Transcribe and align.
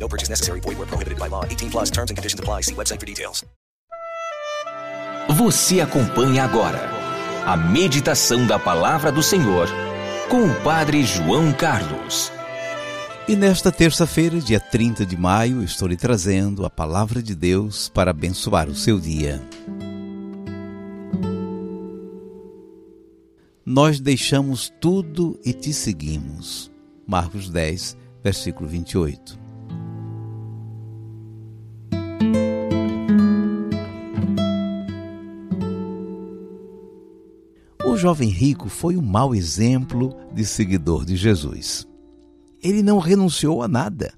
No 0.00 0.08
purchase 0.08 0.30
necessary. 0.30 0.60
Void 0.60 0.78
where 0.78 0.88
prohibited 0.88 1.18
by 1.18 1.28
law. 1.28 1.44
18 1.44 1.70
plus 1.70 1.90
terms 1.90 2.10
and 2.10 2.16
conditions 2.16 2.40
apply. 2.40 2.62
See 2.62 2.74
website 2.74 2.98
for 2.98 3.06
details. 3.06 3.44
Você 5.36 5.80
acompanha 5.80 6.42
agora 6.42 6.90
a 7.46 7.56
meditação 7.56 8.46
da 8.46 8.58
palavra 8.58 9.12
do 9.12 9.22
Senhor 9.22 9.68
com 10.28 10.44
o 10.44 10.54
Padre 10.62 11.04
João 11.04 11.52
Carlos. 11.52 12.32
E 13.28 13.36
nesta 13.36 13.70
terça-feira, 13.70 14.40
dia 14.40 14.58
30 14.58 15.06
de 15.06 15.16
maio, 15.16 15.62
estou 15.62 15.86
lhe 15.86 15.96
trazendo 15.96 16.66
a 16.66 16.70
palavra 16.70 17.22
de 17.22 17.34
Deus 17.34 17.88
para 17.88 18.10
abençoar 18.10 18.68
o 18.68 18.74
seu 18.74 18.98
dia. 18.98 19.40
Nós 23.64 24.00
deixamos 24.00 24.72
tudo 24.80 25.38
e 25.44 25.52
te 25.52 25.72
seguimos. 25.72 26.70
Marcos 27.06 27.48
10, 27.48 27.96
versículo 28.22 28.68
28. 28.68 29.39
Jovem 38.00 38.30
rico 38.30 38.68
foi 38.68 38.96
um 38.96 39.02
mau 39.02 39.34
exemplo 39.34 40.16
de 40.32 40.44
seguidor 40.44 41.04
de 41.04 41.16
Jesus. 41.16 41.86
Ele 42.62 42.82
não 42.82 42.98
renunciou 42.98 43.62
a 43.62 43.68
nada. 43.68 44.12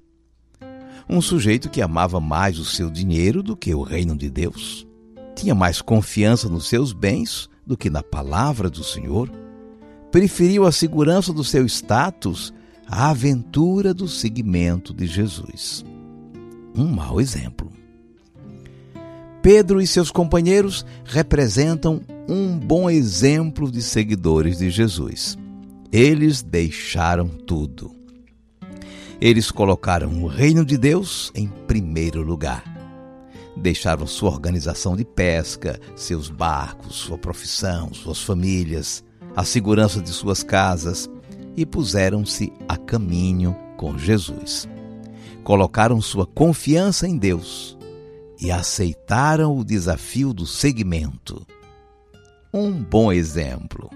Um 1.09 1.21
sujeito 1.21 1.69
que 1.69 1.81
amava 1.81 2.19
mais 2.19 2.57
o 2.57 2.65
seu 2.65 2.89
dinheiro 2.89 3.43
do 3.43 3.57
que 3.57 3.75
o 3.75 3.81
reino 3.81 4.15
de 4.15 4.29
Deus, 4.29 4.87
tinha 5.35 5.53
mais 5.53 5.81
confiança 5.81 6.47
nos 6.47 6.67
seus 6.67 6.93
bens 6.93 7.49
do 7.67 7.75
que 7.75 7.89
na 7.89 8.01
palavra 8.01 8.69
do 8.69 8.83
Senhor, 8.83 9.29
preferiu 10.11 10.65
a 10.65 10.71
segurança 10.71 11.33
do 11.33 11.43
seu 11.43 11.65
status 11.65 12.53
à 12.87 13.09
aventura 13.09 13.93
do 13.93 14.07
seguimento 14.07 14.93
de 14.93 15.05
Jesus. 15.05 15.83
Um 16.73 16.85
mau 16.85 17.19
exemplo. 17.19 17.69
Pedro 19.41 19.81
e 19.81 19.87
seus 19.87 20.09
companheiros 20.09 20.85
representam 21.03 22.01
um 22.27 22.57
bom 22.57 22.89
exemplo 22.89 23.69
de 23.69 23.81
seguidores 23.81 24.57
de 24.59 24.69
Jesus. 24.69 25.37
Eles 25.91 26.41
deixaram 26.41 27.27
tudo. 27.27 27.91
Eles 29.19 29.51
colocaram 29.51 30.23
o 30.23 30.27
reino 30.27 30.65
de 30.65 30.77
Deus 30.77 31.31
em 31.35 31.47
primeiro 31.47 32.21
lugar. 32.21 32.63
Deixaram 33.55 34.07
sua 34.07 34.31
organização 34.31 34.95
de 34.95 35.05
pesca, 35.05 35.79
seus 35.95 36.29
barcos, 36.29 36.95
sua 36.95 37.17
profissão, 37.17 37.93
suas 37.93 38.21
famílias, 38.21 39.03
a 39.35 39.43
segurança 39.43 40.01
de 40.01 40.09
suas 40.09 40.43
casas 40.43 41.09
e 41.55 41.65
puseram-se 41.65 42.51
a 42.67 42.77
caminho 42.77 43.55
com 43.77 43.97
Jesus. 43.97 44.67
Colocaram 45.43 46.01
sua 46.01 46.25
confiança 46.25 47.07
em 47.07 47.17
Deus 47.17 47.77
e 48.39 48.49
aceitaram 48.51 49.55
o 49.57 49.63
desafio 49.63 50.33
do 50.33 50.47
segmento. 50.47 51.45
Um 52.53 52.71
bom 52.71 53.11
exemplo. 53.11 53.89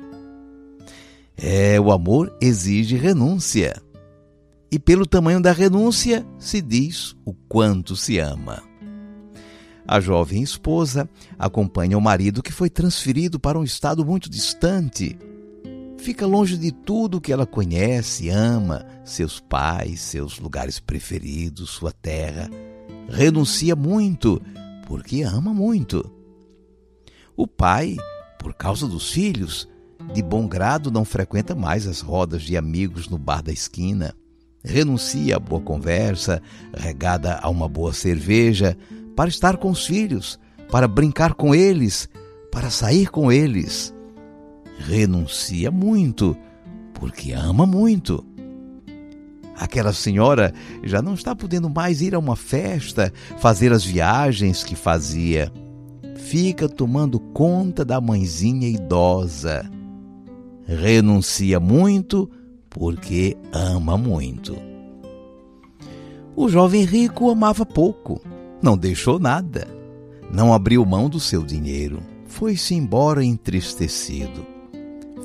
É, 1.38 1.80
o 1.80 1.92
amor 1.92 2.36
exige 2.42 2.96
renúncia. 2.96 3.80
E 4.72 4.80
pelo 4.80 5.06
tamanho 5.06 5.40
da 5.40 5.52
renúncia 5.52 6.26
se 6.40 6.60
diz 6.60 7.16
o 7.24 7.36
quanto 7.48 7.96
se 7.96 8.18
ama. 8.18 8.64
A 9.88 10.00
jovem 10.00 10.42
esposa 10.42 11.08
acompanha 11.38 11.96
o 11.98 12.02
marido 12.02 12.42
que 12.42 12.52
foi 12.52 12.68
transferido 12.68 13.40
para 13.40 13.60
um 13.60 13.64
estado 13.64 14.04
muito 14.04 14.28
distante. 14.28 15.16
Fica 16.00 16.26
longe 16.26 16.58
de 16.58 16.72
tudo 16.72 17.22
que 17.22 17.32
ela 17.32 17.46
conhece, 17.46 18.30
ama, 18.30 18.86
seus 19.06 19.40
pais, 19.40 20.02
seus 20.02 20.40
lugares 20.40 20.80
preferidos, 20.80 21.70
sua 21.70 21.92
terra. 21.92 22.50
Renuncia 23.08 23.76
muito, 23.76 24.42
porque 24.88 25.22
ama 25.22 25.54
muito. 25.54 26.12
O 27.36 27.46
pai, 27.46 27.96
por 28.48 28.54
causa 28.54 28.88
dos 28.88 29.12
filhos, 29.12 29.68
de 30.14 30.24
bom 30.24 30.48
grado 30.48 30.90
não 30.90 31.04
frequenta 31.04 31.54
mais 31.54 31.86
as 31.86 32.00
rodas 32.00 32.44
de 32.44 32.56
amigos 32.56 33.10
no 33.10 33.18
bar 33.18 33.44
da 33.44 33.52
esquina 33.52 34.16
renuncia 34.64 35.36
à 35.36 35.40
boa 35.40 35.62
conversa, 35.62 36.42
regada 36.74 37.40
a 37.42 37.50
uma 37.50 37.68
boa 37.68 37.92
cerveja, 37.92 38.78
para 39.18 39.28
estar 39.28 39.58
com 39.58 39.70
os 39.70 39.86
filhos, 39.86 40.40
para 40.72 40.88
brincar 40.88 41.34
com 41.34 41.54
eles, 41.54 42.08
para 42.50 42.70
sair 42.70 43.10
com 43.10 43.30
eles. 43.30 43.94
Renuncia 44.80 45.70
muito, 45.70 46.34
porque 46.94 47.34
ama 47.34 47.66
muito. 47.66 48.26
Aquela 49.58 49.92
senhora 49.92 50.54
já 50.84 51.02
não 51.02 51.16
está 51.16 51.36
podendo 51.36 51.70
mais 51.70 52.02
ir 52.02 52.16
a 52.16 52.20
uma 52.20 52.38
festa, 52.38 53.12
fazer 53.40 53.74
as 53.74 53.84
viagens 53.84 54.64
que 54.64 54.74
fazia. 54.74 55.52
Fica 56.28 56.68
tomando 56.68 57.22
conta 57.22 57.86
da 57.86 58.02
mãezinha 58.02 58.68
idosa. 58.68 59.64
Renuncia 60.66 61.58
muito, 61.58 62.30
porque 62.70 63.38
ama 63.54 63.98
muito. 63.98 64.58
O 66.36 66.50
jovem 66.50 66.84
rico 66.84 67.30
amava 67.30 67.66
pouco, 67.66 68.22
não 68.62 68.78
deixou 68.78 69.18
nada, 69.18 69.70
não 70.30 70.54
abriu 70.54 70.86
mão 70.86 71.08
do 71.08 71.18
seu 71.18 71.46
dinheiro, 71.46 72.04
foi-se 72.26 72.76
embora 72.76 73.24
entristecido. 73.24 74.46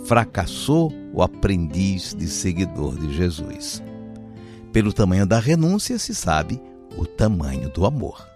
Fracassou 0.04 0.92
o 1.12 1.20
aprendiz 1.20 2.14
de 2.14 2.28
seguidor 2.28 2.96
de 2.96 3.12
Jesus. 3.12 3.82
Pelo 4.72 4.92
tamanho 4.92 5.26
da 5.26 5.40
renúncia 5.40 5.98
se 5.98 6.14
sabe 6.14 6.62
o 6.96 7.04
tamanho 7.04 7.68
do 7.70 7.84
amor. 7.84 8.31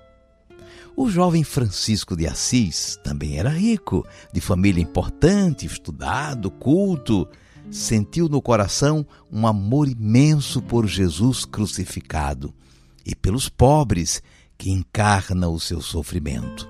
O 0.96 1.10
jovem 1.10 1.44
Francisco 1.44 2.16
de 2.16 2.26
Assis 2.26 2.98
também 3.04 3.38
era 3.38 3.50
rico, 3.50 4.02
de 4.32 4.40
família 4.40 4.82
importante, 4.82 5.66
estudado, 5.66 6.50
culto, 6.50 7.28
sentiu 7.70 8.30
no 8.30 8.40
coração 8.40 9.06
um 9.30 9.46
amor 9.46 9.88
imenso 9.88 10.62
por 10.62 10.86
Jesus 10.86 11.44
crucificado 11.44 12.54
e 13.04 13.14
pelos 13.14 13.46
pobres 13.46 14.22
que 14.56 14.70
encarna 14.70 15.48
o 15.48 15.60
seu 15.60 15.82
sofrimento. 15.82 16.66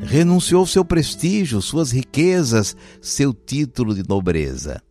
Renunciou 0.00 0.66
seu 0.66 0.82
prestígio, 0.82 1.60
suas 1.60 1.90
riquezas, 1.90 2.74
seu 3.02 3.34
título 3.34 3.94
de 3.94 4.02
nobreza. 4.08 4.82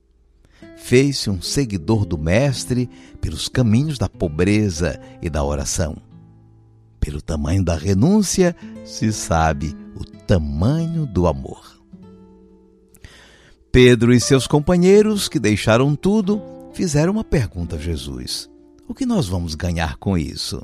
Fez-se 0.77 1.31
um 1.31 1.41
seguidor 1.41 2.05
do 2.05 2.15
Mestre 2.15 2.87
pelos 3.19 3.49
caminhos 3.49 3.97
da 3.97 4.07
pobreza 4.07 5.01
e 5.19 5.31
da 5.31 5.43
oração. 5.43 6.10
Pelo 7.01 7.19
tamanho 7.19 7.65
da 7.65 7.75
renúncia 7.75 8.55
se 8.85 9.11
sabe 9.11 9.75
o 9.95 10.05
tamanho 10.05 11.07
do 11.07 11.25
amor. 11.25 11.81
Pedro 13.71 14.13
e 14.13 14.19
seus 14.19 14.45
companheiros, 14.45 15.27
que 15.27 15.39
deixaram 15.39 15.95
tudo, 15.95 16.39
fizeram 16.73 17.13
uma 17.13 17.23
pergunta 17.23 17.75
a 17.75 17.79
Jesus: 17.79 18.47
O 18.87 18.93
que 18.93 19.03
nós 19.03 19.27
vamos 19.27 19.55
ganhar 19.55 19.97
com 19.97 20.15
isso? 20.15 20.63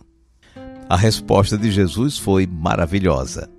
A 0.88 0.96
resposta 0.96 1.58
de 1.58 1.72
Jesus 1.72 2.20
foi 2.20 2.46
maravilhosa. 2.46 3.50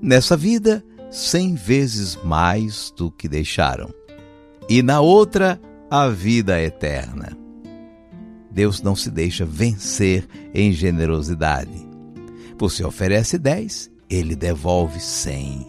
Nessa 0.00 0.34
vida, 0.34 0.82
cem 1.10 1.54
vezes 1.54 2.18
mais 2.24 2.90
do 2.96 3.10
que 3.10 3.28
deixaram. 3.28 3.92
E 4.66 4.82
na 4.82 5.00
outra, 5.00 5.60
a 5.90 6.08
vida 6.08 6.60
eterna. 6.60 7.36
Deus 8.50 8.80
não 8.80 8.96
se 8.96 9.10
deixa 9.10 9.44
vencer 9.44 10.26
em 10.54 10.72
generosidade. 10.72 11.93
Você 12.58 12.84
oferece 12.84 13.36
dez, 13.38 13.90
ele 14.08 14.36
devolve 14.36 15.00
cem. 15.00 15.66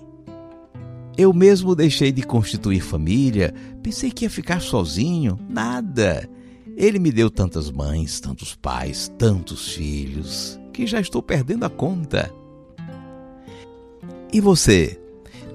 Eu 1.17 1.33
mesmo 1.33 1.75
deixei 1.75 2.11
de 2.11 2.23
constituir 2.23 2.81
família, 2.81 3.53
pensei 3.81 4.11
que 4.11 4.25
ia 4.25 4.29
ficar 4.29 4.61
sozinho. 4.61 5.39
Nada. 5.49 6.29
Ele 6.75 6.99
me 6.99 7.11
deu 7.11 7.29
tantas 7.29 7.71
mães, 7.71 8.19
tantos 8.19 8.53
pais, 8.53 9.09
tantos 9.17 9.73
filhos, 9.73 10.59
que 10.73 10.85
já 10.85 10.99
estou 10.99 11.21
perdendo 11.21 11.63
a 11.63 11.69
conta. 11.69 12.33
E 14.31 14.41
você? 14.41 14.99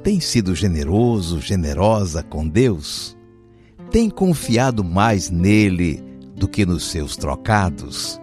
Tem 0.02 0.18
sido 0.18 0.54
generoso, 0.54 1.40
generosa 1.40 2.22
com 2.22 2.48
Deus? 2.48 3.14
Tem 3.90 4.08
confiado 4.08 4.82
mais 4.82 5.28
nele 5.28 6.02
do 6.34 6.48
que 6.48 6.64
nos 6.64 6.84
seus 6.84 7.18
trocados? 7.18 8.18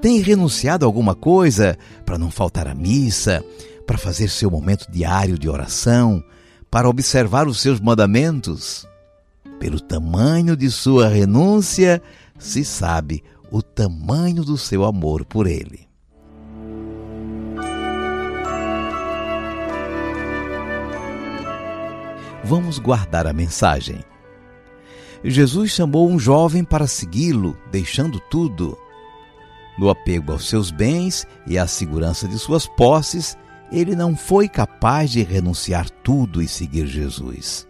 Tem 0.00 0.20
renunciado 0.20 0.84
a 0.84 0.88
alguma 0.88 1.14
coisa 1.14 1.76
para 2.04 2.18
não 2.18 2.30
faltar 2.30 2.68
à 2.68 2.74
missa, 2.74 3.44
para 3.86 3.98
fazer 3.98 4.28
seu 4.28 4.50
momento 4.50 4.90
diário 4.90 5.38
de 5.38 5.48
oração, 5.48 6.22
para 6.70 6.88
observar 6.88 7.46
os 7.46 7.60
seus 7.60 7.80
mandamentos. 7.80 8.86
Pelo 9.58 9.80
tamanho 9.80 10.56
de 10.56 10.70
sua 10.70 11.08
renúncia, 11.08 12.02
se 12.38 12.64
sabe 12.64 13.22
o 13.50 13.62
tamanho 13.62 14.44
do 14.44 14.58
seu 14.58 14.84
amor 14.84 15.24
por 15.24 15.46
ele. 15.46 15.86
Vamos 22.44 22.78
guardar 22.78 23.26
a 23.26 23.32
mensagem. 23.32 24.04
Jesus 25.24 25.72
chamou 25.72 26.08
um 26.08 26.18
jovem 26.18 26.62
para 26.62 26.86
segui-lo, 26.86 27.56
deixando 27.72 28.20
tudo. 28.20 28.78
No 29.78 29.90
apego 29.90 30.32
aos 30.32 30.48
seus 30.48 30.70
bens 30.70 31.26
e 31.46 31.58
à 31.58 31.66
segurança 31.66 32.26
de 32.26 32.38
suas 32.38 32.66
posses, 32.66 33.36
ele 33.70 33.94
não 33.94 34.16
foi 34.16 34.48
capaz 34.48 35.10
de 35.10 35.22
renunciar 35.22 35.90
tudo 35.90 36.42
e 36.42 36.48
seguir 36.48 36.86
Jesus. 36.86 37.66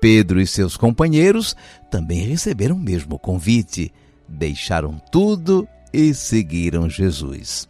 Pedro 0.00 0.40
e 0.40 0.46
seus 0.46 0.76
companheiros 0.76 1.56
também 1.90 2.26
receberam 2.26 2.76
o 2.76 2.80
mesmo 2.80 3.18
convite, 3.18 3.92
deixaram 4.28 5.00
tudo 5.10 5.66
e 5.92 6.12
seguiram 6.12 6.88
Jesus. 6.88 7.68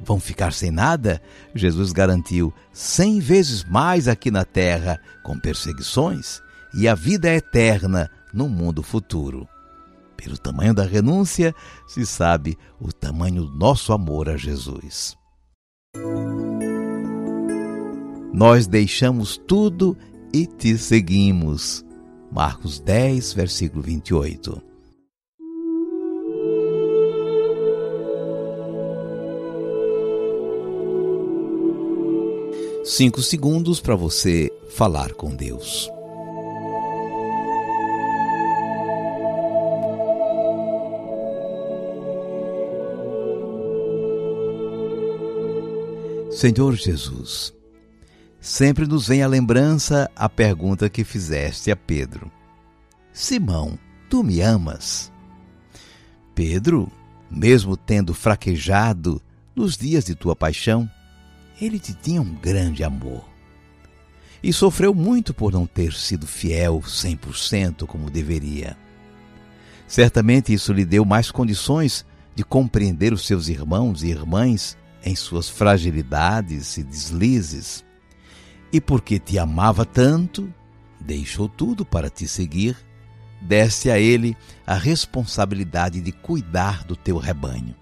Vão 0.00 0.20
ficar 0.20 0.52
sem 0.52 0.70
nada? 0.70 1.20
Jesus 1.54 1.90
garantiu 1.90 2.52
cem 2.72 3.18
vezes 3.18 3.64
mais 3.64 4.06
aqui 4.06 4.30
na 4.30 4.44
terra, 4.44 5.00
com 5.24 5.38
perseguições, 5.38 6.40
e 6.74 6.86
a 6.86 6.94
vida 6.94 7.28
é 7.28 7.36
eterna 7.36 8.10
no 8.32 8.48
mundo 8.48 8.82
futuro. 8.82 9.48
Pelo 10.18 10.36
tamanho 10.36 10.74
da 10.74 10.82
renúncia, 10.82 11.54
se 11.86 12.04
sabe 12.04 12.58
o 12.80 12.92
tamanho 12.92 13.44
do 13.44 13.56
nosso 13.56 13.92
amor 13.92 14.28
a 14.28 14.36
Jesus. 14.36 15.16
Nós 18.34 18.66
deixamos 18.66 19.36
tudo 19.36 19.96
e 20.34 20.44
te 20.44 20.76
seguimos. 20.76 21.84
Marcos 22.32 22.80
10, 22.80 23.32
versículo 23.32 23.80
28. 23.80 24.60
Cinco 32.84 33.22
segundos 33.22 33.80
para 33.80 33.94
você 33.94 34.50
falar 34.70 35.12
com 35.12 35.34
Deus. 35.34 35.88
Senhor 46.38 46.76
Jesus, 46.76 47.52
sempre 48.40 48.86
nos 48.86 49.08
vem 49.08 49.24
à 49.24 49.26
lembrança 49.26 50.08
a 50.14 50.28
pergunta 50.28 50.88
que 50.88 51.02
fizeste 51.02 51.68
a 51.68 51.74
Pedro: 51.74 52.30
Simão, 53.12 53.76
tu 54.08 54.22
me 54.22 54.40
amas? 54.40 55.10
Pedro, 56.36 56.92
mesmo 57.28 57.76
tendo 57.76 58.14
fraquejado 58.14 59.20
nos 59.52 59.76
dias 59.76 60.04
de 60.04 60.14
tua 60.14 60.36
paixão, 60.36 60.88
ele 61.60 61.76
te 61.76 61.92
tinha 61.92 62.22
um 62.22 62.36
grande 62.36 62.84
amor. 62.84 63.28
E 64.40 64.52
sofreu 64.52 64.94
muito 64.94 65.34
por 65.34 65.52
não 65.52 65.66
ter 65.66 65.92
sido 65.92 66.24
fiel 66.24 66.80
100% 66.86 67.84
como 67.84 68.12
deveria. 68.12 68.76
Certamente 69.88 70.52
isso 70.52 70.72
lhe 70.72 70.84
deu 70.84 71.04
mais 71.04 71.32
condições 71.32 72.06
de 72.36 72.44
compreender 72.44 73.12
os 73.12 73.26
seus 73.26 73.48
irmãos 73.48 74.04
e 74.04 74.10
irmãs 74.10 74.78
em 75.04 75.14
suas 75.14 75.48
fragilidades 75.48 76.76
e 76.76 76.82
deslizes, 76.82 77.84
e 78.72 78.80
porque 78.80 79.18
te 79.18 79.38
amava 79.38 79.84
tanto, 79.84 80.52
deixou 81.00 81.48
tudo 81.48 81.84
para 81.84 82.10
te 82.10 82.26
seguir, 82.26 82.76
deste 83.40 83.90
a 83.90 83.98
ele 83.98 84.36
a 84.66 84.74
responsabilidade 84.74 86.00
de 86.00 86.12
cuidar 86.12 86.84
do 86.84 86.96
teu 86.96 87.16
rebanho. 87.16 87.74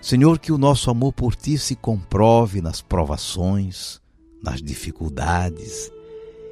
Senhor, 0.00 0.38
que 0.38 0.50
o 0.50 0.58
nosso 0.58 0.90
amor 0.90 1.12
por 1.12 1.36
ti 1.36 1.56
se 1.56 1.76
comprove 1.76 2.60
nas 2.60 2.82
provações, 2.82 4.00
nas 4.42 4.60
dificuldades 4.60 5.92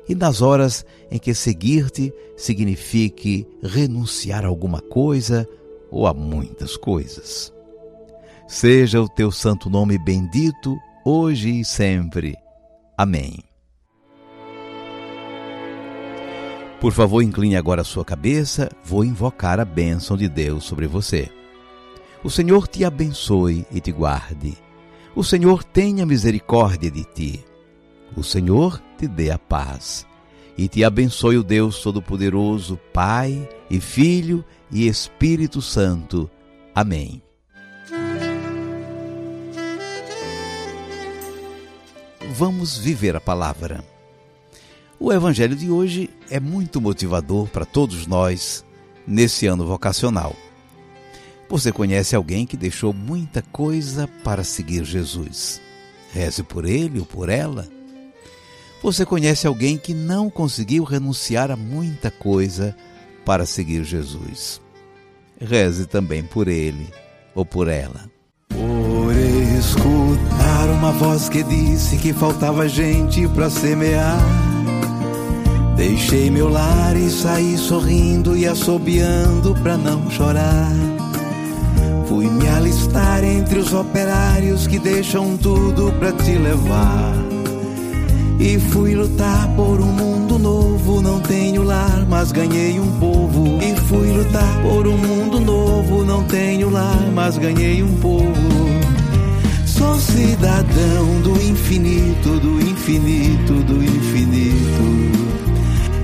e 0.08 0.14
nas 0.14 0.40
horas 0.40 0.84
em 1.10 1.18
que 1.18 1.34
seguir-te 1.34 2.12
signifique 2.36 3.46
renunciar 3.60 4.44
a 4.44 4.48
alguma 4.48 4.80
coisa 4.80 5.48
ou 5.90 6.06
a 6.06 6.14
muitas 6.14 6.76
coisas. 6.76 7.52
Seja 8.50 9.00
o 9.00 9.08
teu 9.08 9.30
santo 9.30 9.70
nome 9.70 9.96
bendito, 9.96 10.76
hoje 11.04 11.60
e 11.60 11.64
sempre. 11.64 12.36
Amém. 12.98 13.44
Por 16.80 16.92
favor, 16.92 17.22
incline 17.22 17.56
agora 17.56 17.82
a 17.82 17.84
sua 17.84 18.04
cabeça, 18.04 18.68
vou 18.84 19.04
invocar 19.04 19.60
a 19.60 19.64
bênção 19.64 20.16
de 20.16 20.28
Deus 20.28 20.64
sobre 20.64 20.88
você. 20.88 21.30
O 22.24 22.28
Senhor 22.28 22.66
te 22.66 22.84
abençoe 22.84 23.64
e 23.70 23.80
te 23.80 23.92
guarde. 23.92 24.58
O 25.14 25.22
Senhor 25.22 25.62
tenha 25.62 26.04
misericórdia 26.04 26.90
de 26.90 27.04
ti. 27.04 27.44
O 28.16 28.24
Senhor 28.24 28.82
te 28.98 29.06
dê 29.06 29.30
a 29.30 29.38
paz. 29.38 30.04
E 30.58 30.66
te 30.66 30.82
abençoe 30.82 31.38
o 31.38 31.44
Deus 31.44 31.80
Todo-Poderoso, 31.80 32.76
Pai 32.92 33.48
e 33.70 33.78
Filho 33.78 34.44
e 34.72 34.88
Espírito 34.88 35.62
Santo. 35.62 36.28
Amém. 36.74 37.22
Vamos 42.30 42.78
viver 42.78 43.16
a 43.16 43.20
palavra. 43.20 43.84
O 44.98 45.12
Evangelho 45.12 45.56
de 45.56 45.70
hoje 45.70 46.08
é 46.30 46.38
muito 46.38 46.80
motivador 46.80 47.48
para 47.48 47.64
todos 47.64 48.06
nós 48.06 48.64
nesse 49.06 49.46
ano 49.46 49.66
vocacional. 49.66 50.36
Você 51.48 51.72
conhece 51.72 52.14
alguém 52.14 52.46
que 52.46 52.56
deixou 52.56 52.92
muita 52.92 53.42
coisa 53.42 54.06
para 54.22 54.44
seguir 54.44 54.84
Jesus? 54.84 55.60
Reze 56.12 56.44
por 56.44 56.64
ele 56.64 57.00
ou 57.00 57.06
por 57.06 57.28
ela. 57.28 57.68
Você 58.82 59.04
conhece 59.04 59.46
alguém 59.46 59.76
que 59.76 59.92
não 59.92 60.30
conseguiu 60.30 60.84
renunciar 60.84 61.50
a 61.50 61.56
muita 61.56 62.10
coisa 62.10 62.76
para 63.24 63.44
seguir 63.44 63.82
Jesus? 63.82 64.60
Reze 65.40 65.86
também 65.86 66.22
por 66.22 66.46
ele 66.46 66.88
ou 67.34 67.44
por 67.44 67.66
ela. 67.66 68.08
Escutar 69.60 70.70
uma 70.70 70.90
voz 70.90 71.28
que 71.28 71.42
disse 71.42 71.98
que 71.98 72.14
faltava 72.14 72.66
gente 72.66 73.28
para 73.28 73.50
semear. 73.50 74.18
Deixei 75.76 76.30
meu 76.30 76.48
lar 76.48 76.96
e 76.96 77.10
saí 77.10 77.58
sorrindo 77.58 78.34
e 78.34 78.46
assobiando 78.46 79.54
pra 79.62 79.76
não 79.76 80.10
chorar. 80.10 80.72
Fui 82.06 82.26
me 82.26 82.48
alistar 82.48 83.22
entre 83.22 83.58
os 83.58 83.74
operários 83.74 84.66
que 84.66 84.78
deixam 84.78 85.36
tudo 85.36 85.92
pra 85.98 86.10
te 86.12 86.38
levar. 86.38 87.12
E 88.38 88.58
fui 88.58 88.94
lutar 88.94 89.46
por 89.56 89.78
um 89.78 89.92
mundo 89.92 90.38
novo. 90.38 91.02
Não 91.02 91.20
tenho 91.20 91.64
lar, 91.64 92.06
mas 92.08 92.32
ganhei 92.32 92.80
um 92.80 92.98
povo. 92.98 93.58
E 93.62 93.78
fui 93.80 94.10
lutar 94.10 94.62
por 94.62 94.86
um 94.86 94.96
mundo 94.96 95.38
novo. 95.38 96.02
Não 96.02 96.24
tenho 96.24 96.70
lar, 96.70 97.10
mas 97.12 97.36
ganhei 97.36 97.82
um 97.82 97.94
povo. 97.96 98.79
Sou 99.80 99.98
cidadão 99.98 101.20
do 101.22 101.40
infinito, 101.40 102.38
do 102.38 102.60
infinito, 102.60 103.54
do 103.64 103.82
infinito. 103.82 104.84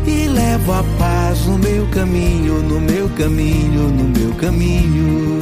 E 0.06 0.28
levo 0.28 0.73
a 0.73 0.85
paz 0.99 1.45
no 1.45 1.59
meu 1.59 1.87
caminho, 1.88 2.62
no 2.62 2.80
meu 2.80 3.09
caminho, 3.11 3.88
no 3.88 4.18
meu 4.18 4.35
caminho. 4.37 5.38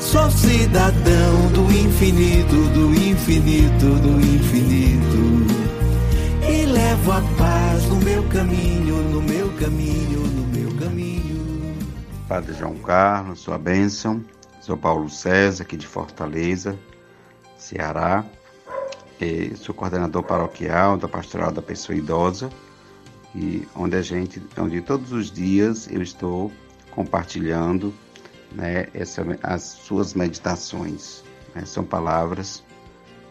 Sou 0.00 0.30
cidadão 0.30 1.46
do 1.52 1.70
infinito, 1.70 2.56
do 2.70 2.94
infinito, 2.94 3.86
do 4.00 4.20
infinito 4.20 5.62
levo 6.72 7.12
a 7.12 7.22
paz 7.36 7.86
no 7.86 7.96
meu 7.96 8.22
caminho, 8.28 8.96
no 9.10 9.20
meu 9.20 9.52
caminho, 9.52 10.20
no 10.20 10.46
meu 10.46 10.74
caminho. 10.76 11.76
Padre 12.28 12.54
João 12.54 12.76
Carlos, 12.76 13.40
sua 13.40 13.58
bênção. 13.58 14.24
Sou 14.60 14.76
Paulo 14.76 15.10
César, 15.10 15.64
aqui 15.64 15.76
de 15.76 15.86
Fortaleza, 15.86 16.78
Ceará. 17.62 18.24
E 19.20 19.56
sou 19.56 19.74
coordenador 19.74 20.24
paroquial 20.24 20.96
da 20.96 21.06
Pastoral 21.06 21.52
da 21.52 21.62
Pessoa 21.62 21.96
Idosa 21.96 22.50
e 23.34 23.66
onde 23.74 23.96
a 23.96 24.02
gente, 24.02 24.42
onde 24.58 24.80
todos 24.80 25.12
os 25.12 25.30
dias 25.30 25.88
eu 25.90 26.02
estou 26.02 26.50
compartilhando 26.90 27.94
né, 28.50 28.88
essa, 28.92 29.24
as 29.42 29.62
suas 29.62 30.12
meditações. 30.12 31.22
Né, 31.54 31.64
são 31.64 31.84
palavras 31.84 32.64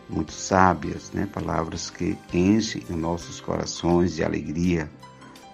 muito 0.10 0.32
sábias, 0.32 1.12
né? 1.12 1.28
palavras 1.32 1.90
que 1.90 2.18
enchem 2.34 2.84
os 2.90 2.96
nossos 2.96 3.40
corações 3.40 4.16
de 4.16 4.24
alegria. 4.24 4.90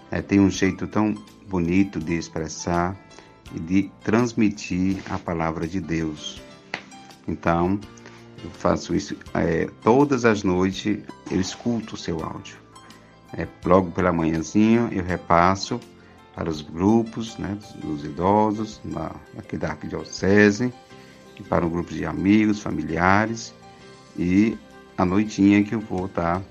É, 0.09 0.21
tem 0.21 0.39
um 0.39 0.49
jeito 0.49 0.87
tão 0.87 1.13
bonito 1.47 1.99
de 1.99 2.15
expressar 2.15 2.97
e 3.53 3.59
de 3.59 3.91
transmitir 4.03 4.97
a 5.09 5.19
palavra 5.19 5.67
de 5.67 5.79
Deus. 5.79 6.41
Então, 7.27 7.79
Eu 8.43 8.49
faço 8.51 8.95
isso 8.95 9.15
é, 9.33 9.69
todas 9.83 10.25
as 10.25 10.43
noites, 10.43 10.99
eu 11.31 11.39
escuto 11.39 11.95
o 11.95 11.97
seu 11.97 12.23
áudio. 12.23 12.57
É, 13.33 13.47
logo 13.65 13.91
pela 13.91 14.11
manhãzinha 14.13 14.89
eu 14.91 15.03
repasso 15.03 15.79
para 16.35 16.49
os 16.49 16.61
grupos 16.61 17.37
né, 17.37 17.57
dos 17.75 18.05
idosos 18.05 18.79
na, 18.85 19.11
aqui 19.37 19.57
da 19.57 19.69
Arquidiocese, 19.69 20.71
para 21.49 21.65
um 21.65 21.69
grupo 21.69 21.93
de 21.93 22.05
amigos, 22.05 22.61
familiares, 22.61 23.53
e 24.17 24.57
a 24.97 25.05
noitinha 25.05 25.63
que 25.63 25.73
eu 25.73 25.79
vou 25.79 26.05
estar 26.05 26.41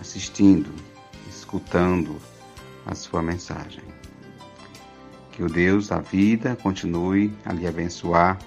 assistindo, 0.00 0.70
escutando 1.28 2.16
a 2.86 2.94
sua 2.94 3.22
mensagem. 3.22 3.82
Que 5.32 5.42
o 5.42 5.48
Deus 5.48 5.88
da 5.88 5.98
vida 5.98 6.56
continue 6.62 7.32
a 7.44 7.52
lhe 7.52 7.66
abençoar 7.66 8.38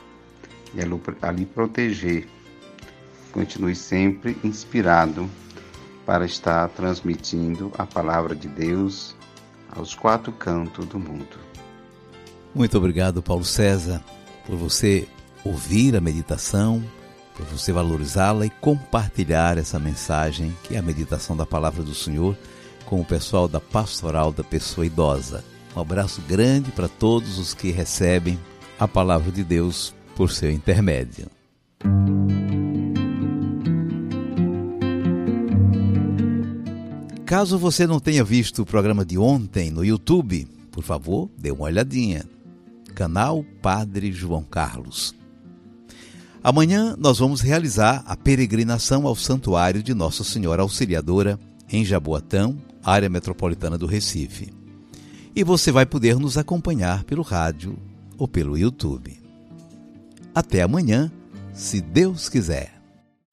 e 0.73 0.79
a 0.81 1.31
lhe 1.31 1.45
proteger. 1.45 2.27
Continue 3.37 3.75
sempre 3.75 4.35
inspirado 4.43 5.29
para 6.07 6.25
estar 6.25 6.67
transmitindo 6.69 7.71
a 7.77 7.85
palavra 7.85 8.35
de 8.35 8.47
Deus 8.47 9.15
aos 9.69 9.93
quatro 9.93 10.31
cantos 10.31 10.87
do 10.87 10.97
mundo. 10.97 11.37
Muito 12.55 12.75
obrigado, 12.75 13.21
Paulo 13.21 13.45
César, 13.45 14.03
por 14.43 14.55
você 14.55 15.07
ouvir 15.43 15.95
a 15.95 16.01
meditação, 16.01 16.83
por 17.35 17.45
você 17.45 17.71
valorizá-la 17.71 18.43
e 18.43 18.49
compartilhar 18.49 19.59
essa 19.59 19.77
mensagem, 19.77 20.51
que 20.63 20.73
é 20.73 20.79
a 20.79 20.81
meditação 20.81 21.37
da 21.37 21.45
palavra 21.45 21.83
do 21.83 21.93
Senhor, 21.93 22.35
com 22.87 22.99
o 22.99 23.05
pessoal 23.05 23.47
da 23.47 23.59
Pastoral 23.61 24.31
da 24.31 24.43
Pessoa 24.43 24.87
Idosa. 24.87 25.45
Um 25.75 25.81
abraço 25.81 26.23
grande 26.27 26.71
para 26.71 26.87
todos 26.87 27.37
os 27.37 27.53
que 27.53 27.69
recebem 27.69 28.39
a 28.79 28.87
palavra 28.87 29.31
de 29.31 29.43
Deus 29.43 29.93
por 30.15 30.31
seu 30.31 30.49
intermédio. 30.49 31.36
Caso 37.27 37.59
você 37.59 37.85
não 37.85 37.99
tenha 37.99 38.23
visto 38.23 38.61
o 38.61 38.65
programa 38.65 39.03
de 39.03 39.17
ontem 39.17 39.69
no 39.69 39.83
YouTube, 39.83 40.47
por 40.71 40.81
favor, 40.81 41.29
dê 41.37 41.51
uma 41.51 41.65
olhadinha. 41.65 42.23
Canal 42.95 43.43
Padre 43.61 44.13
João 44.13 44.43
Carlos. 44.43 45.13
Amanhã 46.41 46.95
nós 46.97 47.19
vamos 47.19 47.41
realizar 47.41 48.01
a 48.07 48.15
peregrinação 48.15 49.05
ao 49.05 49.13
Santuário 49.13 49.83
de 49.83 49.93
Nossa 49.93 50.23
Senhora 50.23 50.61
Auxiliadora 50.61 51.37
em 51.69 51.83
Jaboatão, 51.83 52.57
área 52.81 53.09
metropolitana 53.09 53.77
do 53.77 53.87
Recife. 53.87 54.53
E 55.35 55.43
você 55.43 55.69
vai 55.69 55.85
poder 55.85 56.17
nos 56.17 56.37
acompanhar 56.37 57.03
pelo 57.03 57.23
rádio 57.23 57.77
ou 58.17 58.25
pelo 58.25 58.57
YouTube. 58.57 59.19
Até 60.33 60.61
amanhã, 60.61 61.11
se 61.51 61.81
Deus 61.81 62.29
quiser. 62.29 62.76